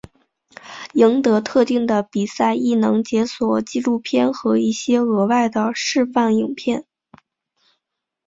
[0.93, 6.87] 赢得特定的比赛亦能解锁纪录片和一些额外的示范影片。